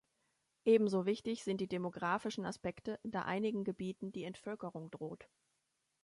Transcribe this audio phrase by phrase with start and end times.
[0.65, 5.29] Ebenso wichtig sind die demografischen Aspekte, da einigen Gebieten die Entvölkerung droht.